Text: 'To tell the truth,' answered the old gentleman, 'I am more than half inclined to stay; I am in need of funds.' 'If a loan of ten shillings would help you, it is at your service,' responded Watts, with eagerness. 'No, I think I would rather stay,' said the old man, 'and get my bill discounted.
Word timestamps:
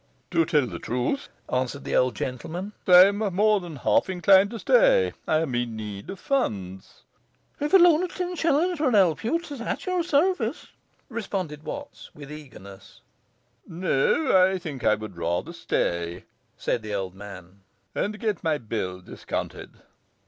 'To 0.31 0.45
tell 0.47 0.65
the 0.65 0.79
truth,' 0.79 1.29
answered 1.53 1.83
the 1.83 1.95
old 1.95 2.15
gentleman, 2.15 2.73
'I 2.87 3.05
am 3.05 3.17
more 3.35 3.59
than 3.59 3.75
half 3.75 4.09
inclined 4.09 4.49
to 4.49 4.57
stay; 4.57 5.13
I 5.27 5.41
am 5.41 5.53
in 5.53 5.75
need 5.75 6.09
of 6.09 6.19
funds.' 6.19 7.03
'If 7.59 7.71
a 7.71 7.77
loan 7.77 8.01
of 8.01 8.15
ten 8.15 8.35
shillings 8.35 8.79
would 8.79 8.95
help 8.95 9.23
you, 9.23 9.35
it 9.35 9.51
is 9.51 9.61
at 9.61 9.85
your 9.85 10.01
service,' 10.03 10.65
responded 11.07 11.61
Watts, 11.61 12.09
with 12.15 12.31
eagerness. 12.31 13.01
'No, 13.67 14.35
I 14.43 14.57
think 14.57 14.83
I 14.83 14.95
would 14.95 15.17
rather 15.17 15.53
stay,' 15.53 16.23
said 16.57 16.81
the 16.81 16.95
old 16.95 17.13
man, 17.13 17.59
'and 17.93 18.19
get 18.19 18.43
my 18.43 18.57
bill 18.57 19.01
discounted. 19.01 19.83